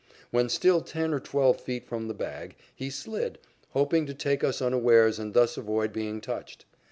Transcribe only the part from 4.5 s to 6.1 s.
unawares and thus avoid